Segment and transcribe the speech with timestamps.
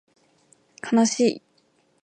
[0.81, 1.41] かなしい